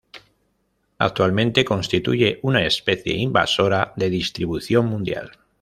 Actualmente 0.97 1.63
constituye 1.63 2.39
una 2.41 2.65
especie 2.65 3.15
invasora 3.17 3.93
de 3.95 4.09
distribución 4.09 4.87
mundial. 4.87 5.31